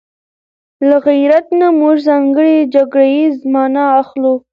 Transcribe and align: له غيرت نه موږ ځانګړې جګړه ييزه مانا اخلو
له 0.87 0.97
غيرت 1.07 1.45
نه 1.59 1.67
موږ 1.79 1.95
ځانګړې 2.09 2.57
جګړه 2.75 3.05
ييزه 3.15 3.43
مانا 3.53 3.85
اخلو 4.01 4.33